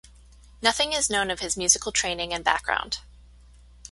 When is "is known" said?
0.93-1.29